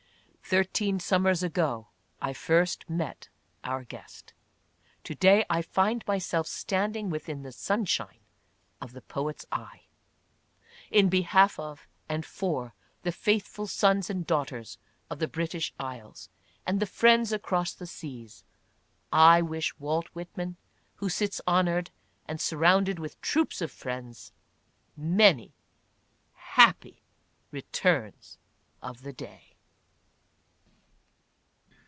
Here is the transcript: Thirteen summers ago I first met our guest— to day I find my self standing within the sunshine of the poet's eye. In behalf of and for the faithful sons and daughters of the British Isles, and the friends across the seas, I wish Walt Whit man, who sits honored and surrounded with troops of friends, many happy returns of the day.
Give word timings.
Thirteen 0.43 0.99
summers 0.99 1.43
ago 1.43 1.87
I 2.21 2.33
first 2.33 2.89
met 2.89 3.29
our 3.63 3.85
guest— 3.85 4.33
to 5.05 5.15
day 5.15 5.45
I 5.49 5.61
find 5.61 6.03
my 6.05 6.17
self 6.17 6.45
standing 6.45 7.09
within 7.09 7.43
the 7.43 7.53
sunshine 7.53 8.19
of 8.81 8.91
the 8.91 9.01
poet's 9.01 9.45
eye. 9.49 9.83
In 10.89 11.07
behalf 11.07 11.57
of 11.57 11.87
and 12.09 12.25
for 12.25 12.73
the 13.03 13.13
faithful 13.13 13.65
sons 13.65 14.09
and 14.09 14.27
daughters 14.27 14.77
of 15.09 15.19
the 15.19 15.27
British 15.29 15.73
Isles, 15.79 16.27
and 16.67 16.81
the 16.81 16.85
friends 16.85 17.31
across 17.31 17.71
the 17.73 17.87
seas, 17.87 18.43
I 19.09 19.41
wish 19.41 19.73
Walt 19.79 20.07
Whit 20.07 20.35
man, 20.35 20.57
who 20.95 21.07
sits 21.07 21.39
honored 21.47 21.91
and 22.27 22.41
surrounded 22.41 22.99
with 22.99 23.21
troops 23.21 23.61
of 23.61 23.71
friends, 23.71 24.33
many 24.97 25.53
happy 26.33 27.03
returns 27.53 28.37
of 28.81 29.03
the 29.03 29.13
day. 29.13 29.47